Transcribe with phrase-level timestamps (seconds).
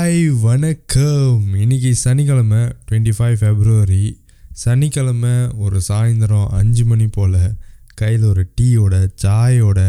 [0.00, 1.54] Hi வணக்கம்.
[1.54, 4.04] இன்னைக்கு சனிக்கிழமை டுவெண்ட்டி ஃபைவ் ஃபெப்ரவரி
[4.52, 7.54] சனிக்கிழமை ஒரு சாயந்தரம் அஞ்சு மணி போல்
[7.94, 9.80] கையில் ஒரு டீயோட சாயோட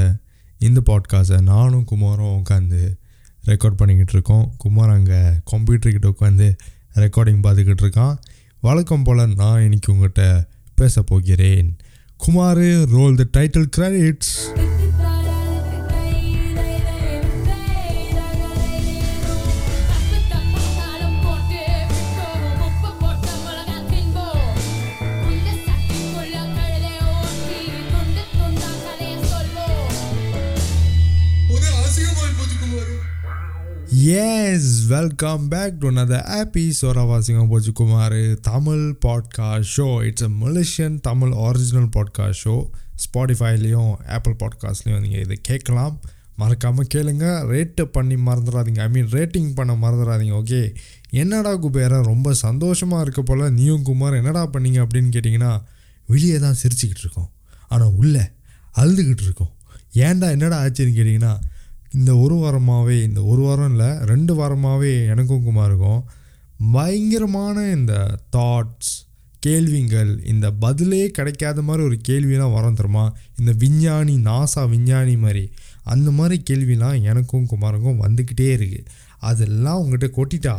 [0.60, 2.82] இந்த பாட்காஸ்ட்டை நானும் குமாரும் உட்காந்து
[3.46, 4.54] ரெக்கார்ட் பண்ணிக்கிட்டு இருக்கோம்.
[4.58, 5.22] குமார் அங்கே
[5.52, 6.50] கம்ப்யூட்டர்கிட்ட உட்காந்து
[6.96, 8.18] ரெக்கார்டிங் பார்த்துக்கிட்டு இருக்கான்.
[8.62, 11.78] வழக்கம் போல் நான் இன்னைக்கு உங்கள்கிட்ட பேச போகிறேன்.
[12.18, 12.66] Kumar
[12.98, 14.36] roll the title credits
[34.92, 41.90] welcome back to another episode of Asingam Tamil podcast show it's a Malaysian Tamil original
[41.96, 46.02] podcast show ஸ்பாடிஃபைலையும் Apple பாட்காஸ்ட்லேயும் நீங்கள் இதை கேட்கலாம்.
[46.36, 47.24] மறக்காமல் கேளுங்க.
[47.54, 48.80] ரேட்டு பண்ணி மறந்துடாதீங்க.
[48.80, 50.76] ஐ மீன் ரேட்டிங் பண்ண மறந்துடாதீங்க ஓகே
[51.10, 55.64] என்னடா குபேரா ரொம்ப சந்தோஷமாக இருக்க போல் நீயும் குமார் என்னடா பண்ணீங்க அப்படின்னு கேட்டிங்கன்னா
[56.08, 57.32] வெளியே தான் சிரிச்சுக்கிட்டு இருக்கோம்.
[57.68, 58.30] ஆனால் உள்ளே
[58.78, 59.52] அழுதுகிட்டு இருக்கோம்.
[59.94, 61.40] ஏன்டா என்னடா ஆச்சுன்னு கேட்டிங்கன்னா
[61.94, 66.04] இந்த ஒரு வாரமாகவே இந்த ஒரு வாரம் இல்லை ரெண்டு வாரமாகவே எனக்கும் குமாருக்கும்
[66.72, 68.92] பயங்கரமான இந்த தாட்ஸ்
[69.46, 75.52] கேள்விங்கள் இந்த பதிலே கிடைக்காத மாதிரி ஒரு கேள்விலாம் வரோம் தருமா இந்த விஞ்ஞானி நாசா விஞ்ஞானி மாதிரி.
[75.84, 78.86] அந்த மாதிரி கேள்விலாம் எனக்கும் குமாருக்கும் வந்துக்கிட்டே இருக்குது
[79.20, 80.56] அதெல்லாம் உங்கள்கிட்ட கொட்டிட்டா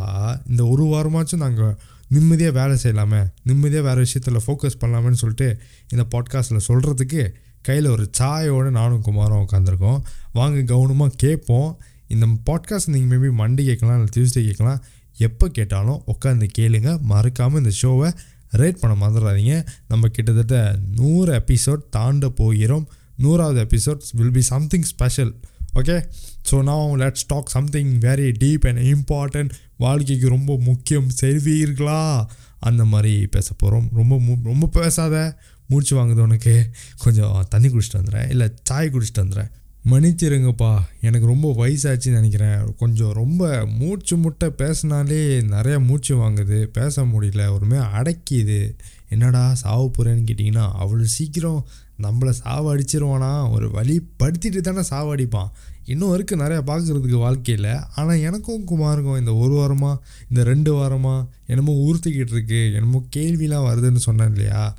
[0.49, 1.77] இந்த ஒரு வாரமாச்சும் நாங்கள்
[2.09, 8.71] நிம்மதியாக வேலை செய்யலாமே நிம்மதியாக வேறு விஷயத்தில் ஃபோக்கஸ் பண்ணலாமேன்னு சொல்லிட்டு இந்த பாட்காஸ்ட்டில் சொல்கிறதுக்கு கையில் ஒரு சாயோடு
[8.71, 10.01] நானும் குமாரும் உட்காந்துருக்கோம்
[10.33, 11.81] வாங்க கவனமாக கேட்போம்.
[12.07, 14.85] இந்த பாட்காஸ்ட் நீங்கள் மேபி மண்டே கேட்கலாம் இல்லை டியூஸ்டே கேட்கலாம்.
[15.17, 17.01] எப்போ கேட்டாலும் உட்காந்து கேளுங்க.
[17.01, 18.13] மறக்காமல் இந்த ஷோவை
[18.57, 19.67] ரேட் பண்ண மறந்துடாதீங்க.
[19.89, 22.89] நம்ம கிட்டத்தட்ட நூறு எபிசோட் தாண்ட போகிறோம்.
[23.17, 25.41] நூறாவது episodes will be something special
[25.75, 26.05] okay
[26.51, 31.09] so நான் let's talk something very deep and important வாழ்க்கைக்கு ரொம்ப முக்கியம்.
[31.21, 32.27] செய்வீர்களா
[32.59, 35.39] அந்த மாதிரி பேச போகிறோம் ரொம்ப மு- ரொம்ப பேசாத.
[35.69, 36.71] மூச்சு வாங்குது உனக்கு.
[36.99, 39.51] கொஞ்சம் தண்ணி குடிச்சிட்டு வந்துடுறேன் இல்லை சாய் குடிச்சிட்டு வந்துடுறேன்
[39.91, 40.73] மன்னிச்சிருங்கப்பா.
[41.01, 42.75] எனக்கு ரொம்ப வயசாச்சுன்னு நினைக்கிறேன்.
[42.79, 46.65] கொஞ்சம் ரொம்ப மூச்சு முட்டை பேசினாலே நிறைய மூச்சு வாங்குது.
[46.65, 47.53] பேச முடியல.
[47.53, 48.77] ஒருமே அடக்கிது.
[49.09, 51.67] என்னடா சாவு போகிறேன்னு கேட்டிங்கன்னா அவ்வளோ சீக்கிரம்
[52.03, 55.51] நம்மளை சாவடிச்சிருவானா ஒரு வழி படுத்திட்டு தானே சாவடிப்பான்
[55.85, 57.79] இன்னும் இருக்குது நிறையா பார்க்குறதுக்கு வாழ்க்கையில்.
[57.95, 59.99] ஆனால் எனக்கும் குமாருக்கும் இந்த ஒரு வாரமாக
[60.29, 62.73] இந்த ரெண்டு வாரமாக என்னமோ உறுத்திக்கிட்டு இருக்கு.
[62.75, 64.77] என்னமோ கேள்விலாம் வருதுன்னு சொன்னேன் இல்லையா?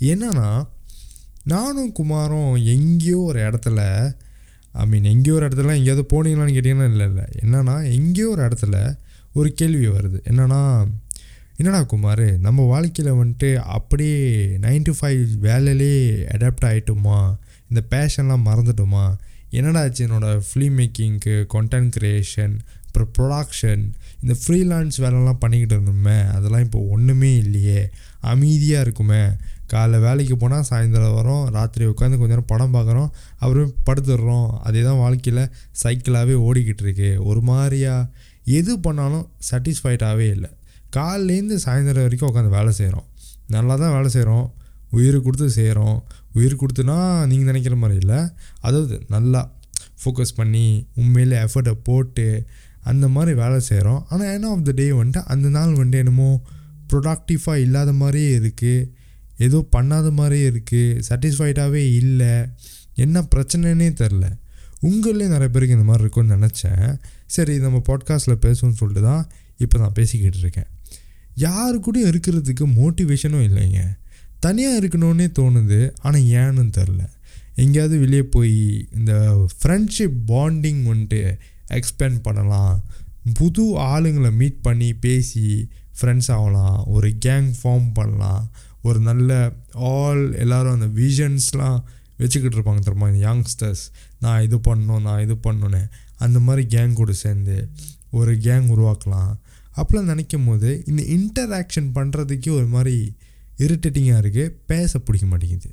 [0.00, 0.66] என்னன்னா
[1.44, 4.12] நானும் குமாரும் எங்கேயோ ஒரு இடத்துல
[4.72, 7.24] ஐ மீன் எங்கேயோ ஒரு இடத்துல எங்கேயாவது போனீங்களான்னு கேட்டிங்கன்னா இல்லை இல்லை.
[7.44, 8.96] என்னன்னா எங்கேயோ ஒரு இடத்துல
[9.34, 10.20] ஒரு கேள்வி வருது.
[10.24, 10.86] என்னன்னா
[11.56, 17.36] என்னடா குமார் நம்ம வாழ்க்கையில் வந்துட்டு அப்படியே நைன் டு ஃபைவ் வேலையிலே அடாப்ட் ஆகிட்டோமா
[17.70, 19.14] இந்த பேஷன்லாம் மறந்துட்டோமா?
[19.50, 26.30] என்னடா ஆச்சு என்னோடய ஃபிலிம் மேக்கிங்க்கு கண்டென்ட் க்ரியேஷன் அப்புறம் ப்ரொடக்ஷன் இந்த ஃப்ரீலான்ஸ் வேலைலாம் பண்ணிக்கிட்டு இருந்தோமே?
[26.30, 27.90] அதெல்லாம் இப்போ ஒன்றுமே இல்லையே.
[28.20, 29.22] அமைதியாக இருக்குமே?
[29.72, 33.08] காலைல வேலைக்கு போனால் சாயந்தரம் வரோம் ராத்திரி உட்காந்து கொஞ்ச நேரம் படம் பார்க்குறோம்
[33.42, 34.48] அப்புறம் படுத்துடுறோம்.
[34.66, 35.42] அதே தான் வாழ்க்கையில்
[35.82, 37.94] சைக்கிளாகவே ஓடிக்கிட்டு இருக்கு ஒரு மாதிரியா
[38.58, 40.50] எது பண்ணாலும் சாட்டிஸ்ஃபைடாகவே இல்லை.
[40.96, 43.06] காலையிலேருந்து சாயந்தரம் வரைக்கும் உட்காந்து வேலை செய்கிறோம்
[43.54, 44.46] நல்லா தான் வேலை செய்கிறோம்
[44.96, 45.96] உயிர் கொடுத்து செய்கிறோம்
[46.38, 46.98] உயிர் கொடுத்துனா
[47.30, 48.20] நீங்கள் நினைக்கிற மாதிரி இல்லை.
[48.66, 49.40] அதாவது நல்லா
[50.02, 50.66] ஃபோக்கஸ் பண்ணி
[51.00, 52.26] உண்மையிலே எஃபர்ட்டை போட்டு
[52.90, 56.28] அந்த மாதிரி வேலை செய்கிறோம் ஆனால் என்ன ஆஃப் த டே வந்துட்டு அந்த நாள் வந்துட்டு என்னமோ
[56.90, 58.74] ப்ரொடக்டிவாக இல்லாத மாதிரியே இருக்குது
[59.38, 62.46] ஏதோ பண்ணாத மாதிரியே இருக்குது சாட்டிஸ்ஃபைடாகவே இல்லை
[62.94, 64.38] என்ன பிரச்சனைனே தெரில.
[64.80, 66.98] உங்களே நிறைய பேருக்கு இந்த மாதிரி இருக்கும்னு நினச்சேன்.
[67.26, 70.66] சரி நம்ம பாட்காஸ்ட்டில் பேசுவோம்னு சொல்லிட்டு தான் இப்போ நான் பேசிக்கிட்டு இருக்கேன்.
[71.34, 73.96] யாரு கூடயும் இருக்கிறதுக்கு மோட்டிவேஷனும் இல்லைங்க.
[74.40, 77.08] தனியாக இருக்கணும்னே தோணுது ஆனால் ஏன்னு தெரில.
[77.54, 81.38] எங்கேயாவது வெளியே போய் இந்த ஃப்ரெண்ட்ஷிப் பாண்டிங் வந்துட்டு
[81.70, 82.84] எக்ஸ்பேண்ட் பண்ணலாம்.
[83.34, 85.68] புது ஆளுங்களை மீட் பண்ணி பேசி
[86.00, 86.84] ஃப்ரெண்ட்ஸ் ஆகலாம்.
[86.86, 88.50] ஒரு கேங் ஃபார்ம் பண்ணலாம்.
[88.88, 89.30] ஒரு நல்ல
[89.94, 91.78] ஆல் எல்லோரும் அந்த விஷன்ஸ்லாம்
[92.20, 93.08] வச்சுக்கிட்டு இருப்பாங்க தெரியுமா?
[93.12, 93.84] இந்த யங்ஸ்டர்ஸ்
[94.24, 95.82] நான் இது பண்ணணும் நான் இது பண்ணணுன்னு
[96.24, 97.56] அந்த மாதிரி கேங் கூட சேர்ந்து
[98.18, 99.32] ஒரு கேங் உருவாக்கலாம்.
[99.80, 102.96] அப்போலாம் நினைக்கும் போது இந்த இன்டராக்ஷன் பண்ணுறதுக்கே ஒரு மாதிரி
[103.64, 105.70] இரிட்டேட்டிங்காக இருக்குது பேச பிடிக்க மாட்டேங்குது.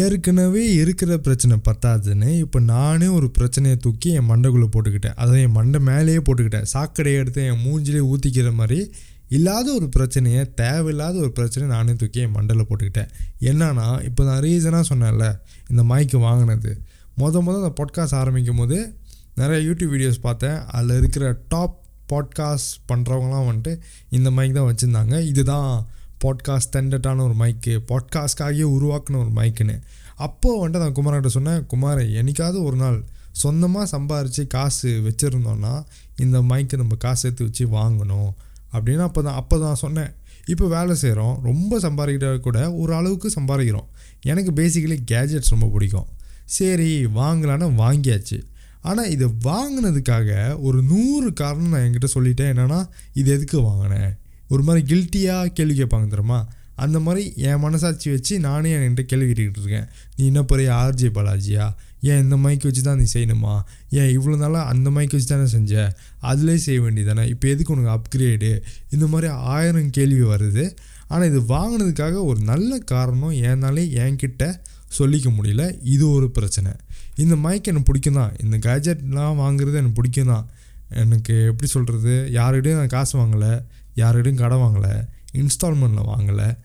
[0.00, 5.16] ஏற்கனவே இருக்கிற பிரச்சனை பத்தாதுன்னு இப்போ நானே ஒரு பிரச்சனையை தூக்கி என் மண்டைக்குள்ளே போட்டுக்கிட்டேன்.
[5.22, 6.70] அதை என் மண்டை மேலேயே போட்டுக்கிட்டேன்.
[6.74, 8.80] சாக்கடையை எடுத்து என் மூஞ்சிலே ஊற்றிக்கிற மாதிரி
[9.28, 13.08] இல்லாத ஒரு பிரச்சனையை தேவையில்லாத ஒரு பிரச்சனையை நானே தூக்கி என் மண்டலில் போட்டுக்கிட்டேன்.
[13.40, 15.38] என்னன்னா இப்போ நான் ரீசனாக சொன்னேன்ல
[15.70, 16.82] இந்த மைக்கு வாங்கினது.
[17.18, 18.96] மொதல் மொதல் அந்த பாட்காஸ்ட் ஆரம்பிக்கும் போது
[19.34, 20.64] நிறைய யூடியூப் வீடியோஸ் பார்த்தேன்.
[20.66, 23.78] அதில் இருக்கிற டாப் பாட்காஸ்ட் பண்ணுறவங்களாம் வந்துட்டு
[24.10, 25.26] இந்த மைக் தான் வச்சுருந்தாங்க.
[25.26, 25.86] இதுதான்
[26.24, 29.80] பாட்காஸ்ட் ஸ்டாண்டர்டான ஒரு மைக்கு பாட்காஸ்ட்காகியே உருவாக்குன ஒரு மைக்குன்னு
[30.16, 35.84] அப்போது வந்துட்டு நான் குமார்கிட்ட சொன்னேன் குமார் என்னைக்காவது ஒரு நாள் சொந்தமாக சம்பாரித்து காசு வச்சுருந்தோன்னா
[36.16, 38.30] இந்த மைக்கு நம்ம காசு சேர்த்து வச்சு வாங்கணும்.
[38.72, 40.10] அப்படின்னு அப்போ தான் அப்போ தான் சொன்னேன்.
[40.46, 43.88] இப்போ வேலை செய்கிறோம் ரொம்ப சம்பாதிக்கிட்ட கூட ஒரு அளவுக்கு சம்பாதிக்கிறோம்.
[44.22, 46.06] எனக்கு பேசிக்கலி கேஜெட்ஸ் ரொம்ப பிடிக்கும்.
[46.44, 48.38] சரி வாங்கலான்னு வாங்கியாச்சு.
[48.80, 52.52] ஆனால் இதை வாங்கினதுக்காக ஒரு நூறு காரணம் நான் என்கிட்ட சொல்லிட்டேன்.
[52.54, 54.12] என்னென்னா இது எதுக்கு வாங்கினேன்?
[54.48, 56.48] ஒரு மாதிரி கில்ட்டியாக கேள்வி கேட்பாங்க தெரியுமா?
[56.74, 59.88] அந்த மாதிரி என் மனசாட்சி வச்சு நானே என்கிட்ட கேள்வி கேட்டுக்கிட்டு இருக்கேன்.
[60.16, 61.74] நீ என்ன பெரிய ஆர்ஜே பாலாஜியா?
[62.00, 63.54] ஏன் இந்த மைக் வச்சு தான் நீ செய்யணுமா?
[63.90, 65.92] ஏன் இவ்வளோ நாளாக அந்த மைக் வச்சு தானே செஞ்ச?
[66.18, 70.76] அதிலே செய்ய வேண்டியதானே இப்போ எதுக்கு உனக்கு அப்கிரேடு இந்த மாதிரி ஆயிரம் கேள்வி வருது.
[71.08, 74.60] ஆனால் இது வாங்கினதுக்காக ஒரு நல்ல காரணம் என்னாலே என்கிட்ட
[74.98, 75.78] சொல்லிக்க முடியல.
[75.82, 76.72] இது ஒரு பிரச்சனை.
[77.16, 80.48] இந்த மைக் எனக்கு பிடிக்கும் தான் இந்த கேஜெட்லாம் வாங்குறது எனக்கு பிடிக்கும் தான்
[80.88, 83.62] எனக்கு எப்படி சொல்கிறது யாருக்கிட்டையும் நான் காசு வாங்கலை.
[83.96, 84.94] யாருக்கிட்டையும் கடை வாங்கலை.
[85.32, 86.56] இன்ஸ்டால்மெண்ட்டில் வாங்கலை.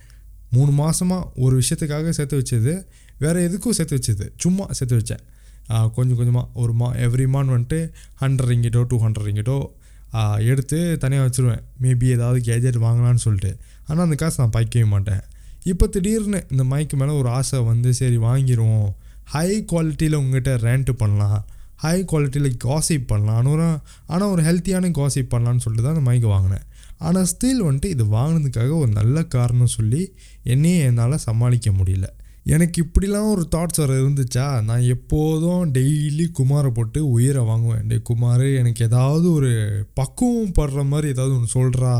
[0.50, 2.86] மூணு மாதமாக ஒரு விஷயத்துக்காக சேர்த்து வச்சது
[3.24, 4.26] வேறு எதுக்கும் சேர்த்து வச்சது.
[4.44, 5.24] சும்மா சேர்த்து வச்சேன்.
[5.98, 7.80] கொஞ்சம் கொஞ்சமாக ஒரு மா எவ்ரி மான் வந்துட்டு
[8.22, 9.58] ஹண்ட்ரட் ரிங்கிட்டோ டூ ஹண்ட்ரட் ரிங்கிட்டோ
[10.52, 11.62] எடுத்து தனியாக வச்சுருவேன்.
[11.84, 13.52] மேபி ஏதாவது கேஜெட் வாங்கலாம்னு சொல்லிட்டு.
[13.88, 15.22] ஆனால் அந்த காசு நான் பாய்க்கவே மாட்டேன்.
[15.72, 18.90] இப்போ திடீர்னு இந்த மைக்கு மேலே ஒரு ஆசை வந்து சரி வாங்கிடுவோம்
[19.34, 21.40] ஹை குவாலிட்டியில் உங்ககிட்ட ரேண்ட்டு பண்ணலாம்.
[21.84, 23.38] ஹை குவாலிட்டியில் காசிப் பண்ணலாம்.
[23.54, 23.78] ஆனால்
[24.14, 26.66] ஆனால் ஒரு ஹெல்த்தியான காசிப் பண்ணலான்னு சொல்லிட்டு தான் அந்த மைக்கு வாங்கினேன்.
[27.08, 30.02] ஆனால் ஸ்டில் வந்துட்டு இது வாங்கினதுக்காக ஒரு நல்ல காரணம் சொல்லி
[30.54, 32.08] என்னையே என்னால் சமாளிக்க முடியல.
[32.46, 34.64] எனக்கு இப்படிலாம் ஒரு தாட்ஸ் வர இருந்துச்சா?
[34.64, 37.88] நான் எப்போதும் டெய்லி குமாரை போட்டு உயிரை வாங்குவேன்.
[37.88, 39.52] டே குமார் எனக்கு ஏதாவது ஒரு
[39.94, 41.94] பக்குவம் படுற மாதிரி ஏதாவது ஒன்று சொல்கிறா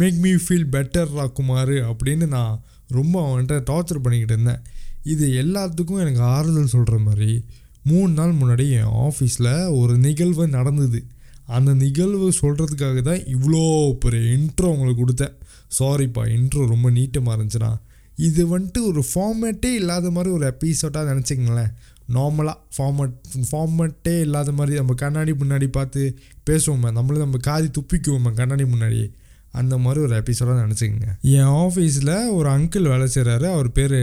[0.00, 4.62] மேக் eh, மீ ஃபீல் பெட்டர்ரா குமார் அப்படின்னு நான் ரொம்ப அவன்கிட்ட டார்ச்சர் பண்ணிக்கிட்டு இருந்தேன்.
[5.02, 7.44] இது எல்லாத்துக்கும் எனக்கு ஆறுதல் சொல்கிற மாதிரி
[7.82, 11.00] மூணு நாள் முன்னாடி என் ஆஃபீஸில் ஒரு நிகழ்வு நடந்தது.
[11.46, 15.36] அந்த நிகழ்வு சொல்கிறதுக்காக தான் இவ்வளோ பெரிய இன்ட்ரோ உங்களுக்கு கொடுத்தேன்.
[15.78, 17.72] சாரிப்பா இன்ட்ரோ ரொம்ப நீட்டமாக இருந்துச்சுண்ணா
[18.18, 21.70] இது வந்துட்டு ஒரு ஃபார்மேட்டே இல்லாத மாதிரி ஒரு எபிசோட்டாக நினச்சிங்களேன்
[22.12, 23.14] நார்மலாக ஃபார்மட்
[23.50, 26.02] ஃபார்மேட்டே இல்லாத மாதிரி நம்ம கண்ணாடி முன்னாடி பார்த்து
[26.50, 29.10] பேசுவோமே நம்மளும் நம்ம காதி துப்பிக்குவோமே கண்ணாடி முன்னாடி
[29.52, 31.08] அந்த மாதிரி ஒரு எபிசோடாக நினச்சிக்கங்க.
[31.22, 33.96] என் ஆஃபீஸில் ஒரு அங்கிள் வேலை செய்கிறாரு அவர் பேர்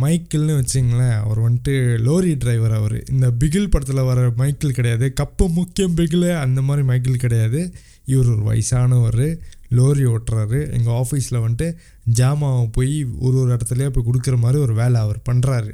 [0.00, 1.74] மைக்கிள்னு வச்சிங்களேன் அவர் வந்துட்டு
[2.06, 3.04] லோரி டிரைவர் அவர்.
[3.04, 5.12] இந்த பிகில் படத்தில் வர மைக்கிள் கிடையாது.
[5.20, 7.74] கப்பு முக்கியம் பிகில் அந்த மாதிரி மைக்கிள் கிடையாது.
[8.04, 9.38] இவர் ஒரு வயசானவர்.
[9.70, 10.72] லோரி ஓட்டுறாரு.
[10.72, 11.74] எங்கள் ஆஃபீஸில் வந்துட்டு
[12.14, 15.72] ஜாமாவை போய் ஒரு ஒரு இடத்துலையே போய் கொடுக்குற மாதிரி ஒரு வேலை அவர் பண்ணுறாரு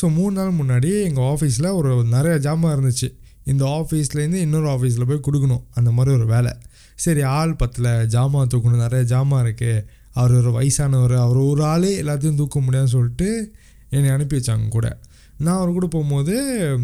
[0.00, 3.08] ஸோ மூணு நாள் முன்னாடி எங்கள் ஆஃபீஸில் ஒரு நிறையா ஜாமான் இருந்துச்சு.
[3.44, 5.62] இந்த ஆஃபீஸ்லேருந்து இன்னொரு ஆஃபீஸில் போய் கொடுக்கணும்.
[5.74, 6.58] அந்த மாதிரி ஒரு வேலை.
[7.04, 12.38] சரி ஆள் பத்தில் ஜாமான் தூக்கணும் நிறைய ஜாமான் இருக்குது அவர் ஒரு வயசானவர் அவர் ஒரு ஆளே எல்லாத்தையும்
[12.40, 13.28] தூக்க முடியாதுன்னு சொல்லிட்டு
[13.90, 14.86] என்னை அனுப்பி வச்சாங்க கூட.
[15.38, 16.34] நான் அவர் கூட போகும்போது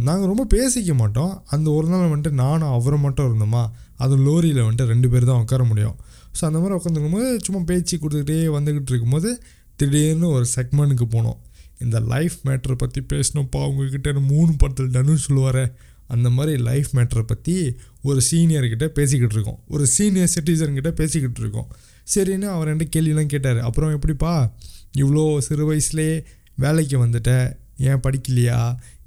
[0.08, 1.32] நாங்கள் ரொம்ப பேசிக்க மாட்டோம்.
[1.46, 3.62] அந்த ஒரு நாள் வந்துட்டு நானும் அவரும் மட்டும் இருந்தோமா?
[3.96, 5.96] அது லோரியில் வந்துட்டு ரெண்டு பேர் தான் உட்கார முடியும்.
[6.36, 9.30] ஸோ அந்த மாதிரி உட்காந்துருக்கும்போது சும்மா பேச்சு கொடுத்துக்கிட்டே வந்துக்கிட்டு இருக்கும்போது
[9.76, 11.40] திடீர்னு ஒரு செக்மெண்ட்டுக்கு போனோம்.
[11.80, 15.64] இந்த லைஃப் மேட்டரை பற்றி பேசணும்ப்பா அவங்கக்கிட்ட மூணு படத்தில் டனுன்னு சொல்லுவார்.
[16.12, 17.56] அந்த மாதிரி லைஃப் மேட்டரை பற்றி
[18.02, 19.60] ஒரு சீனியர்கிட்ட பேசிக்கிட்டு இருக்கோம்.
[19.68, 21.68] ஒரு சீனியர் சிட்டிசன்கிட்ட பேசிக்கிட்டு இருக்கோம்.
[22.14, 23.58] சரின்னு அவர் ரெண்டு கேள்விலாம் கேட்டார்.
[23.58, 24.34] அப்புறம் எப்படிப்பா?
[24.98, 26.16] இவ்வளோ சிறு வயசுலேயே
[26.56, 27.32] வேலைக்கு வந்துட்ட.
[27.78, 28.58] ஏன் படிக்கலையா?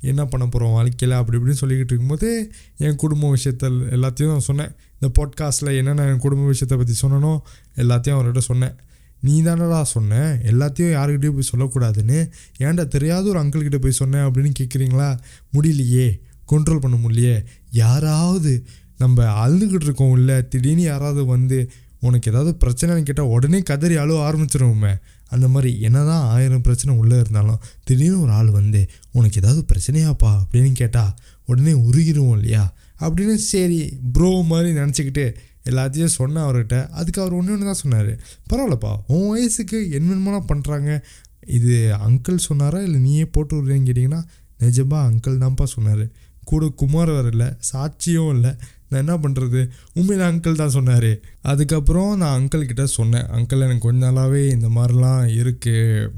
[0.01, 1.17] என்ன பண்ண போகிறோம் வாழ்க்கையில்?
[1.17, 2.29] அப்படி இப்படின்னு சொல்லிக்கிட்டு இருக்கும்போது
[2.77, 4.73] என் குடும்ப விஷயத்தில் எல்லாத்தையும் நான் சொன்னேன்.
[4.97, 7.33] இந்த பாட்காஸ்ட்டில் என்னென்ன என் குடும்ப விஷயத்தை பற்றி சொன்னனோ
[7.75, 8.75] எல்லாத்தையும் அவர்கிட்ட சொன்னேன்.
[9.21, 12.19] நீ தானடா சொன்னேன் எல்லாத்தையும் யாருக்கிட்டையும் போய் சொல்லக்கூடாதுன்னு.
[12.59, 15.09] ஏன்டா தெரியாத ஒரு அங்கிள்கிட்ட போய் சொன்னேன் அப்படின்னு கேட்குறீங்களா
[15.53, 16.07] முடியலையே.
[16.51, 17.45] கண்ட்ரோல் பண்ண முடியலையே?
[17.71, 18.65] யாராவது
[18.97, 21.69] நம்ம அழுதுகிட்டு இருக்கோம் இல்லை திடீர்னு யாராவது வந்து
[21.99, 24.93] உனக்கு ஏதாவது பிரச்சனைன்னு கேட்டால் உடனே கதறி அழுவ ஆரம்பிச்சிருவோமே.
[25.29, 30.31] அந்த மாதிரி என்னதான் ஆயிரம் பிரச்சனை உள்ளே இருந்தாலும் திடீர்னு ஒரு ஆள் வந்து உனக்கு ஏதாவது பிரச்சனையாப்பா?
[30.41, 31.13] அப்படின்னு கேட்டால்
[31.45, 32.73] உடனே உருகிடுவோம் இல்லையா?
[32.99, 36.89] அப்படின்னு சரி ப்ரோ மாதிரி நினச்சிக்கிட்டு எல்லாத்தையும் சொன்னேன் அவர்கிட்ட.
[36.89, 38.19] அதுக்கு அவர் ஒன்று ஒன்று தான் சொன்னார்.
[38.49, 41.01] பரவாயில்லப்பா உன் வயசுக்கு என்னென்னலாம் பண்ணுறாங்க
[41.47, 42.79] இது அங்கிள் சொன்னாரா?
[42.79, 44.23] இல்லை நீயே போட்டு விட்றேன்னு கேட்டிங்கன்னா
[44.59, 46.05] நிஜமாக அங்கிள் தான்ப்பா சொன்னார்.
[46.51, 48.51] கூட குமார் வரல இல்லை சாட்சியும் இல்லை.
[48.89, 49.61] நான் என்ன பண்ணுறது
[49.93, 51.11] உண்மையில் அங்கிள் தான் சொன்னார்.
[51.51, 53.27] அதுக்கப்புறம் நான் அங்கிள் கிட்ட சொன்னேன்.
[53.37, 56.11] அங்கிள் எனக்கு கொஞ்ச நாளாகவே இந்த மாதிரிலாம் இருக்குது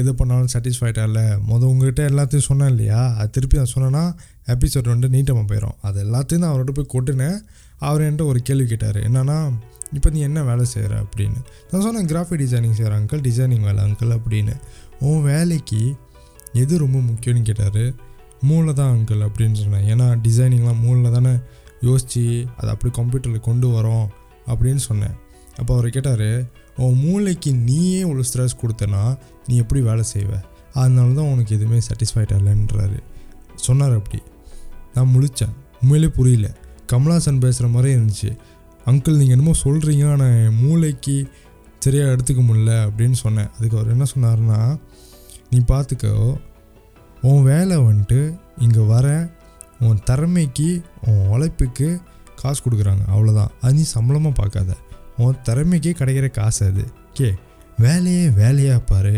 [0.00, 1.24] எது பண்ணாலும் சாட்டிஸ்ஃபைடாக இல்லை.
[1.48, 3.00] மொதல் உங்ககிட்ட எல்லாத்தையும் சொன்னேன் இல்லையா?
[3.18, 4.04] அது திருப்பி நான் சொன்னேன்னா
[4.54, 7.38] எபிசோட் ரெண்டு நீட்டமாக போயிடும் அது எல்லாத்தையும் நான் அவர்கிட்ட போய் கொட்டினேன்.
[7.78, 8.98] அவர் என்கிட்ட ஒரு கேள்வி கேட்டார்.
[9.08, 9.38] என்னன்னா
[9.92, 11.40] இப்போ நீ என்ன வேலை செய்கிற அப்படின்னு.
[11.70, 14.54] நான் சொன்னேன் கிராஃபிக் டிசைனிங் செய்கிற அங்கிள் டிசைனிங் வேலை அங்கிள் அப்படின்னு.
[15.00, 15.82] உன் வேலைக்கு
[16.62, 17.84] எது ரொம்ப முக்கியம்னு கேட்டார்?
[18.48, 19.86] மூளை தான் அங்கிள் அப்படின்னு சொன்னேன்.
[19.92, 21.32] ஏன்னா டிசைனிங்லாம் மூளை தானே
[21.88, 22.22] யோசித்து
[22.58, 24.06] அதை அப்படி கம்ப்யூட்டரில் கொண்டு வரோம்
[24.50, 25.14] அப்படின்னு சொன்னேன்.
[25.60, 26.28] அப்போ அவர் கேட்டார்
[26.84, 29.02] உன் மூளைக்கு நீயே ஒரு ஸ்ட்ரெஸ் கொடுத்தனா
[29.46, 30.32] நீ எப்படி வேலை செய்வ?
[30.80, 32.98] அதனால தான் உனக்கு எதுவுமே சாட்டிஸ்ஃபைட் இல்லைன்றாரு
[33.66, 34.20] சொன்னார் அப்படி.
[34.94, 36.48] நான் முழித்தேன் உண்மையிலே புரியல.
[36.92, 38.30] கமலாசன் பேசுகிற மாதிரி இருந்துச்சு.
[38.90, 41.16] அங்கிள் நீங்கள் என்னமோ சொல்கிறீங்க ஆனால் என் மூளைக்கு
[41.84, 43.50] சரியாக எடுத்துக்க முடியல அப்படின்னு சொன்னேன்.
[43.56, 44.58] அதுக்கு அவர் என்ன சொன்னார்னா
[45.50, 46.14] நீ பார்த்துக்கோ
[47.28, 48.20] உன் வேலை வந்துட்டு
[48.64, 49.06] இங்கே வர
[49.86, 50.68] உன் திறமைக்கு
[51.08, 51.88] உன் உழைப்புக்கு
[52.40, 53.04] காசு கொடுக்குறாங்க.
[53.12, 54.72] அவ்வளோதான் அது நீ சம்பளமாக பார்க்காத.
[55.22, 56.84] உன் திறமைக்கே கிடைக்கிற காசு அது.
[57.18, 57.28] கே
[57.84, 59.16] வேலையே வேலையாக பாரு.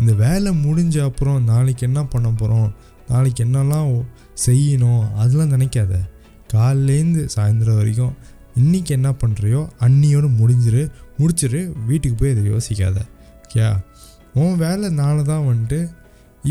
[0.00, 2.68] இந்த வேலை முடிஞ்ச அப்புறம் நாளைக்கு என்ன பண்ண போகிறோம்
[3.10, 3.90] நாளைக்கு என்னெல்லாம்
[4.46, 5.02] செய்யணும்?
[5.22, 5.94] அதெல்லாம் நினைக்காத.
[6.52, 8.14] காலையிலேருந்து சாயந்தரம் வரைக்கும்
[8.62, 10.82] இன்றைக்கி என்ன பண்ணுறியோ அன்னியோடு முடிஞ்சிரு
[11.20, 12.98] முடிச்சிரு வீட்டுக்கு போய் இதை யோசிக்காத.
[13.44, 13.64] ஓகே
[14.40, 15.78] உன் வேலை நாளை தான் வந்துட்டு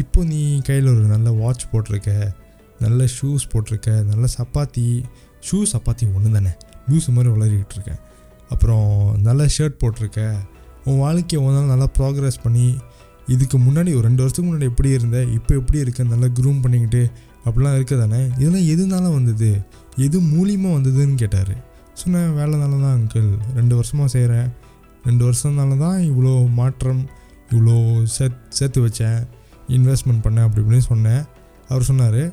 [0.01, 2.12] இப்போ நீ கையில் ஒரு நல்ல வாட்ச் போட்டிருக்க
[2.83, 4.85] நல்ல ஷூஸ் போட்டிருக்க நல்ல சப்பாத்தி
[5.47, 6.53] ஷூ சப்பாத்தி ஒன்று தானே
[6.89, 8.01] லூஸ் மாதிரி வளரிக்கிட்டு இருக்கேன்
[8.53, 8.88] அப்புறம்
[9.27, 10.21] நல்ல ஷர்ட் போட்டிருக்க.
[10.85, 12.65] உன் வாழ்க்கையை ஒன்றால் நல்லா ப்ராக்ரெஸ் பண்ணி
[13.33, 17.01] இதுக்கு முன்னாடி ஒரு ரெண்டு வருஷத்துக்கு முன்னாடி எப்படி இருந்த இப்போ எப்படி இருக்க நல்லா க்ரூம் பண்ணிக்கிட்டு
[17.45, 19.51] அப்படிலாம் இருக்க தானே இதெல்லாம் எதுனால வந்தது?
[20.05, 21.53] எது மூலியமாக வந்ததுன்னு கேட்டார்.
[22.01, 24.50] சொன்னேன் வேலைனால தான் அங்கிள் ரெண்டு வருஷமாக செய்கிறேன்
[25.07, 27.01] ரெண்டு வருஷம்னால தான் இவ்வளோ மாற்றம்
[27.53, 27.77] இவ்வளோ
[28.17, 29.21] சேர்த்து சேர்த்து வச்சேன்.
[29.77, 31.24] இன்வெஸ்ட்மெண்ட் பண்ணேன் அப்படி இப்படின்னு சொன்னேன்.
[31.70, 32.24] அவர் சொன்னார்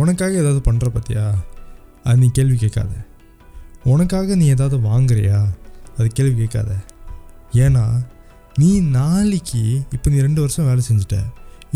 [0.00, 1.24] உனக்காக ஏதாவது பண்ணுற பார்த்தியா
[2.08, 2.92] அது நீ கேள்வி கேட்காத.
[3.92, 5.38] உனக்காக நீ ஏதாவது வாங்குறியா?
[5.98, 6.72] அது கேள்வி கேட்காத.
[7.64, 7.84] ஏன்னா
[8.60, 9.62] நீ நாளைக்கு
[9.94, 11.16] இப்போ நீ ரெண்டு வருஷம் வேலை செஞ்சுட்ட.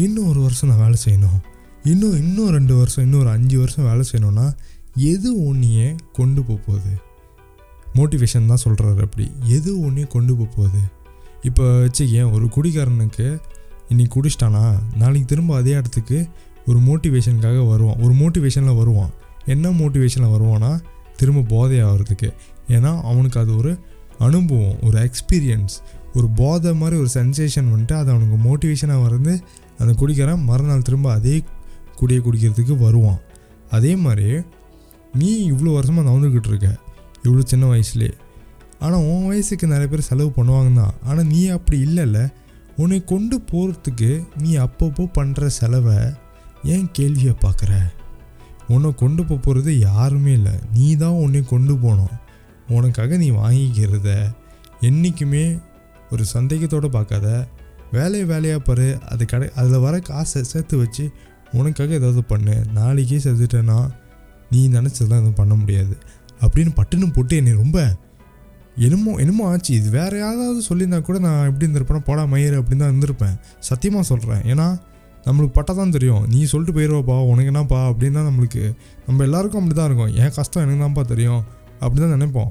[0.05, 1.39] இன்னும் ஒரு வருஷம் நான் வேலை செய்யணும்.
[1.85, 4.47] இன்னும் இன்னும் ரெண்டு வருஷம் இன்னும் ஒரு அஞ்சு வருஷம் வேலை செய்யணும்னா
[5.13, 6.93] எது ஒன்றையே கொண்டு போக போகுது?
[7.95, 9.27] மோட்டிவேஷன் தான் சொல்கிறாரு அப்படி.
[9.57, 10.83] எது ஒன்றையும் கொண்டு போக போகுது?
[11.49, 13.27] இப்போ வச்சுக்கேன் ஒரு குடிகாரனுக்கு
[13.93, 14.63] இன்றைக்கி குடிச்சிட்டானா?
[14.97, 16.29] நாளைக்கு திரும்ப அதே இடத்துக்கு
[16.67, 17.97] ஒரு மோட்டிவேஷனுக்காக வருவான்.
[18.01, 19.11] ஒரு மோட்டிவேஷனில் வருவான்.
[19.47, 20.71] என்ன மோட்டிவேஷனில் வருவான்னா
[21.17, 22.29] திரும்ப போதை ஆகிறதுக்கு
[22.69, 23.79] ஏன்னா அவனுக்கு அது ஒரு
[24.19, 25.75] அனுபவம் ஒரு எக்ஸ்பீரியன்ஸ்
[26.15, 29.35] ஒரு போதை மாதிரி ஒரு சென்சேஷன் வந்துட்டு அது அவனுக்கு மோட்டிவேஷனாக வந்து
[29.79, 30.45] அந்த குடிக்கிறான்.
[30.45, 31.45] மறுநாள் திரும்ப அதே
[32.01, 33.21] குடியை குடிக்கிறதுக்கு வருவான்.
[33.71, 34.29] அதே மாதிரி
[35.15, 36.71] நீ இவ்வளோ வருஷமாக நவந்துக்கிட்டு இருக்க.
[37.25, 38.13] இவ்வளோ சின்ன வயசுலேயே.
[38.79, 40.95] ஆனால் உன் வயசுக்கு நிறைய பேர் செலவு பண்ணுவாங்க தான்.
[41.05, 42.21] ஆனால் நீ அப்படி இல்லைல்ல.
[42.81, 44.11] உன்னை கொண்டு போகிறதுக்கு
[44.43, 45.99] நீ அப்பப்போ பண்ணுற செலவை
[46.75, 47.73] ஏன் கேள்வியை பார்க்குற?
[48.75, 50.55] உன்னை கொண்டு போக போகிறது யாருமே இல்லை.
[50.75, 52.15] நீ தான் உன்னை கொண்டு போகணும்.
[52.77, 54.11] உனக்காக நீ வாங்கிக்கிறத
[54.89, 55.45] என்றைக்குமே
[56.11, 57.29] ஒரு சந்தேகத்தோடு பார்க்காத.
[57.93, 58.89] வேலையை வேலையாக பாரு.
[59.13, 61.05] அது கடை அதில் வர காசை சேர்த்து வச்சு
[61.53, 62.57] உனக்காக ஏதாவது பண்ணு.
[62.79, 63.79] நாளைக்கே செஞ்சுட்டேன்னா
[64.51, 65.95] நீ நினச்சதெல்லாம் எதுவும் பண்ண முடியாது.
[66.45, 67.79] அப்படின்னு பட்டுன்னு போட்டு என்னை ரொம்ப
[68.77, 69.75] என்னமோ என்னமோ ஆச்சு.
[69.75, 73.35] இது வேறு யாராவது சொல்லியிருந்தா கூட நான் எப்படி இருந்திருப்பேன்னா போடா மயிறு அப்படின்னு தான் இருந்திருப்பேன்.
[73.59, 74.81] சத்தியமாக சொல்கிறேன் ஏன்னா
[75.27, 76.27] நம்மளுக்கு பட்டா தான் தெரியும்.
[76.29, 78.75] நீ சொல்லிட்டு போயிடுவாப்பா உனக்கு என்னப்பா அப்படின்னு தான் நம்மளுக்கு
[79.07, 80.17] நம்ம எல்லாருக்கும் அப்படி தான் இருக்கும்.
[80.17, 81.43] என் கஷ்டம் எனக்கு தான்ப்பா தெரியும்.
[81.81, 82.51] அப்படி தான் நினைப்போம்.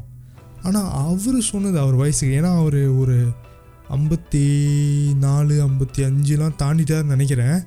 [0.64, 3.28] ஆனால் அவர் சொன்னது அவர் வயசுக்கு ஏன்னா அவர் ஒரு
[3.90, 4.46] ஐம்பத்தி
[5.14, 7.64] நாலு ஐம்பத்தி அஞ்சுலாம் தாண்டிட்டாருன்னு நினைக்கிறேன்.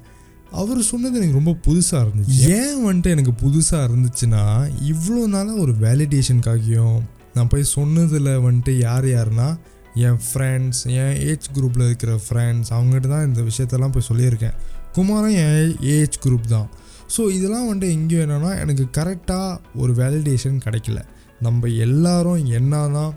[0.50, 2.38] அவர் சொன்னது எனக்கு ரொம்ப புதுசாக இருந்துச்சு.
[2.38, 2.86] ஏன்?
[2.86, 7.00] வந்துட்டு எனக்கு புதுசாக இருந்துச்சுன்னா இவ்வளோ நாளாக ஒரு வேலிடேஷனுக்காகியும்
[7.34, 9.48] நான் போய் சொன்னதில் வந்துட்டு யார் யாருன்னா
[9.94, 14.54] என் ஃப்ரெண்ட்ஸ் என் ஏஜ் குரூப்பில் இருக்கிற ஃப்ரெண்ட்ஸ் அவங்ககிட்ட தான் இந்த விஷயத்தெல்லாம் போய் சொல்லியிருக்கேன்.
[14.92, 16.68] குமாரும் என் ஏஜ் குரூப் தான்.
[17.16, 20.98] ஸோ இதெல்லாம் வந்துட்டு எங்கேயும் என்னென்னா எனக்கு கரெக்டாக ஒரு வேலிடேஷன் கிடைக்கல.
[21.40, 23.12] நம்ம எல்லாரும் என்ன தான்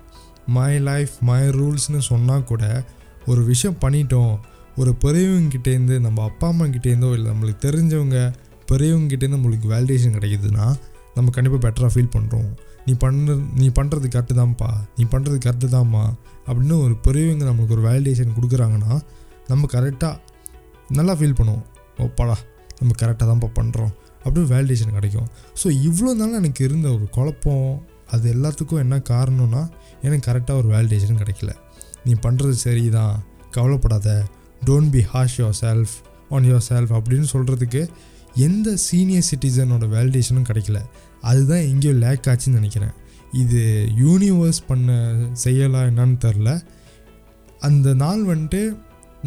[0.47, 2.63] மை லைஃப் மை ரூல்ஸ்னு சொன்னால் கூட
[3.25, 4.33] ஒரு விஷயம் பண்ணிட்டோம்
[4.77, 8.17] ஒரு பெரியவங்ககிட்டேருந்து நம்ம அப்பா அம்மா கிட்டேருந்தோ இல்லை நம்மளுக்கு தெரிஞ்சவங்க
[8.71, 10.65] பெரியவங்ககிட்டேருந்து நம்மளுக்கு வேலிடேஷன் கிடைக்குதுன்னா
[11.15, 12.49] நம்ம கண்டிப்பாக பெட்டராக ஃபீல் பண்ணுறோம்
[12.85, 14.69] நீ பண்ண நீ பண்ணுறது கரெக்டு தான்ப்பா.
[14.97, 16.03] நீ பண்ணுறது கரெக்டு தான்மா.
[16.47, 18.99] அப்படின்னு ஒரு பெரியவங்க நம்மளுக்கு ஒரு வேலிடேஷன் கொடுக்குறாங்கன்னா
[19.47, 20.15] நம்ம கரெக்டாக
[20.89, 21.65] நல்லா ஃபீல் பண்ணுவோம்.
[21.97, 22.35] ஓப்பாடா
[22.79, 23.91] நம்ம கரெக்டாக தான்ப்பா பண்ணுறோம்
[24.23, 25.27] அப்படின்னு வேலிடேஷன் கிடைக்கும்.
[25.63, 27.67] ஸோ இவ்வளோ நாள் எனக்கு இருந்த ஒரு குழப்பம்
[28.11, 29.61] அது எல்லாத்துக்கும் என்ன காரணம்னா
[30.01, 31.51] எனக்கு கரெக்டாக ஒரு வேலிடேஷன் கிடைக்கல.
[32.05, 34.25] நீ பண்ணுறது சரி தான் கவலைப்படாத.
[34.65, 35.93] Don't be harsh yourself
[36.29, 37.81] on yourself அப்படின்னு சொல்கிறதுக்கு
[38.35, 40.79] எந்த சீனியர் சிட்டிசனோட வேலிடேஷனும் கிடைக்கல.
[41.29, 42.93] அதுதான் எங்கேயோ லேக் ஆச்சுன்னு நினைக்கிறேன்.
[43.43, 43.61] இது
[44.03, 44.89] யூனிவர்ஸ் பண்ண
[45.43, 46.49] செய்யலாம் என்னன்னு தெரில
[47.67, 48.61] அந்த நாள் வந்துட்டு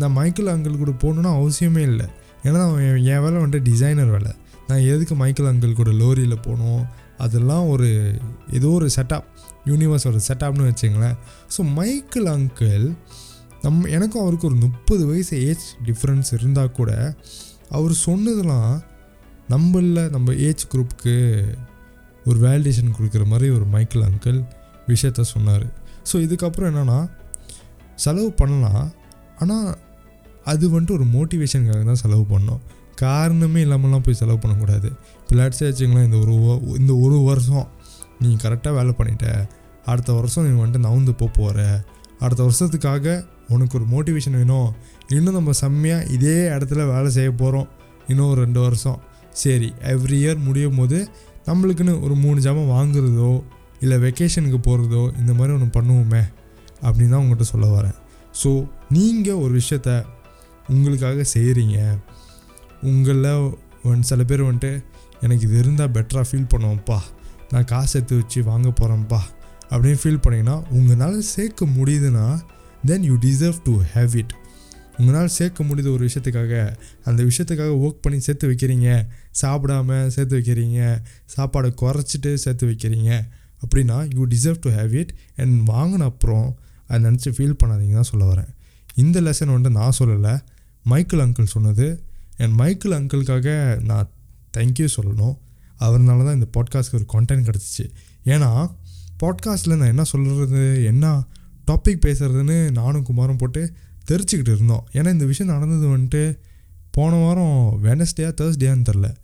[0.01, 2.07] நான் மைக்கேல் அங்கிள் கூட போகணுன்னு அவசியமே இல்லை.
[2.47, 4.33] ஏன்னா அவன் என் என் வேலை வந்துட்டு டிசைனர் வேலை.
[4.69, 6.83] நான் எதுக்கு மைக்கேல் அங்கிள் கூட லோரியில் போகணும்?
[7.25, 7.89] அதெல்லாம் ஒரு
[8.57, 9.27] ஏதோ ஒரு செட்டப்
[9.71, 11.17] யூனிவர்ஸோட செட்டப்னு வச்சுங்களேன்.
[11.55, 12.85] ஸோ மைக்கேல் அங்கிள்
[13.65, 16.93] நம் எனக்கும் அவருக்கு ஒரு முப்பது வயசு ஏஜ் டிஃப்ரென்ஸ் இருந்தால் கூட
[17.79, 18.75] அவர் சொன்னதெல்லாம்
[19.55, 21.17] நம்மளில் நம்ம ஏஜ் குரூப்புக்கு
[22.29, 24.39] ஒரு வேலிடேஷன் கொடுக்குற மாதிரி ஒரு மைக்கேல் அங்கிள்
[24.93, 25.67] விஷயத்த சொன்னார்.
[26.11, 26.99] ஸோ இதுக்கப்புறம் என்னென்னா
[28.05, 28.87] செலவு பண்ணலாம்.
[29.43, 29.69] ஆனால்
[30.53, 32.61] அது வந்துட்டு ஒரு மோட்டிவேஷனுக்காக தான் செலவு பண்ணோம்.
[33.05, 34.89] காரணமே இல்லாமலாம் போய் செலவு பண்ணக்கூடாது.
[35.23, 35.35] இப்போ
[35.69, 36.35] வச்சுங்களேன் இந்த ஒரு
[36.81, 37.67] இந்த ஒரு வருஷம்
[38.23, 39.27] நீ கரெக்டாக வேலை பண்ணிட்ட.
[39.93, 41.59] அடுத்த வருஷம் நீ வந்துட்டு நவுந்து போக போகிற
[42.25, 43.07] அடுத்த வருஷத்துக்காக
[43.55, 44.71] உனக்கு ஒரு மோட்டிவேஷன் வேணும்.
[45.17, 47.69] இன்னும் நம்ம செம்மையாக இதே இடத்துல வேலை செய்ய போகிறோம்
[48.11, 48.99] இன்னும் ஒரு ரெண்டு வருஷம்.
[49.43, 50.99] சரி எவ்ரி இயர் முடியும் போது
[51.49, 53.31] நம்மளுக்குன்னு ஒரு மூணு ஜாமான் வாங்குறதோ
[53.81, 56.23] இல்லை வெக்கேஷனுக்கு போகிறதோ இந்த மாதிரி ஒன்று பண்ணுவோமே
[56.83, 57.97] அப்படின்னு தான் உங்கள்கிட்ட சொல்ல வரேன்.
[58.43, 58.51] ஸோ
[58.91, 59.91] நீங்கள் ஒரு விஷயத்த
[60.69, 61.79] உங்களுக்காக செய்கிறீங்க
[62.83, 63.31] உங்களில்
[63.85, 64.73] வந் சில பேர் வந்துட்டு
[65.21, 66.99] எனக்கு இது இருந்தால் பெட்டராக ஃபீல் பண்ணுவோம்ப்பா.
[67.51, 69.21] நான் காசு எடுத்து வச்சு வாங்க போகிறேன்ப்பா
[69.71, 72.27] அப்படின்னு ஃபீல் பண்ணிங்கன்னா உங்களால் சேர்க்க முடியுதுன்னா
[72.87, 74.35] then you deserve to have it
[74.99, 79.07] உங்களால் சேர்க்க முடியுது ஒரு விஷயத்துக்காக அந்த விஷயத்துக்காக ஒர்க் பண்ணி சேர்த்து வைக்கிறீங்க.
[79.43, 81.03] சாப்பிடாம சேர்த்து வைக்கிறீங்க.
[81.37, 83.21] சாப்பாடை குறைச்சிட்டு சேர்த்து வைக்கிறீங்க.
[83.63, 88.33] அப்படின்னா you deserve to have it and வாங்கின அப்புறம் அதை நினச்சி ஃபீல் பண்ணாதீங்க தான் சொல்ல
[88.35, 88.49] வரேன்.
[88.95, 90.41] இந்த லெசன் வந்துட்டு நான் சொல்லலை.
[90.83, 92.03] மைக்கேல் அங்கிள் சொன்னது.
[92.39, 94.11] அண்ட் மைக்கேல் அங்கிளுக்காக நான்
[94.57, 95.39] தேங்க்யூ சொல்லணும்.
[95.81, 97.91] அவர்னால தான் இந்த பாட்காஸ்ட்க்கு ஒரு கான்டென்ட் கிடச்சிச்சு.
[98.25, 98.75] ஏன்னா
[99.23, 101.25] பாட்காஸ்ட்டில் நான் என்ன சொல்கிறது என்ன
[101.71, 103.73] டாபிக் பேசுகிறதுன்னு நானும் குமாரும் போட்டு
[104.11, 104.89] தெரிச்சுக்கிட்டு இருந்தோம்.
[104.93, 106.39] ஏன்னா இந்த விஷயம் நடந்தது வந்துட்டு
[106.91, 109.15] போன வாரம் வெனஸ்டேயா தேர்ஸ்டேயான்னு தெரில.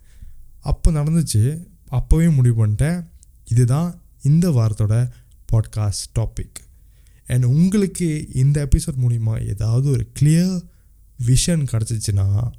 [0.59, 1.65] அப்போ நடந்துச்சு.
[1.91, 3.05] அப்போவே முடிவு பண்ணிட்டேன்.
[3.49, 5.09] இதுதான் இந்த வாரத்தோட
[5.51, 6.59] பாட்காஸ்ட் டாபிக்
[7.27, 10.63] அண்ட் உங்களுக்கு இந்த எபிசோட் மூலிமா ஏதாவது ஒரு கிளியர்
[11.27, 12.51] விஷன் கிடச்சிச்சின்னா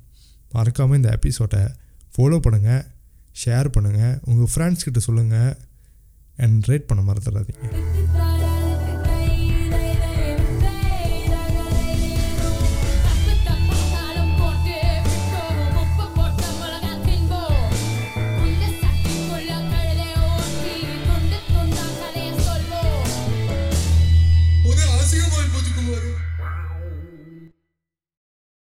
[0.51, 1.61] மறக்காமல் இந்த எபிசோடை
[2.17, 2.87] ஃபாலோ பண்ணுங்கள்
[3.45, 5.57] ஷேர் பண்ணுங்கள் உங்கள் ஃப்ரெண்ட்ஸ்கிட்ட சொல்லுங்கள்
[6.37, 8.06] அண்ட் ரேட் பண்ண மறந்துடாதீங்க.